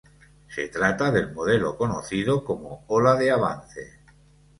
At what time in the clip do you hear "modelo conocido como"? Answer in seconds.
1.31-2.85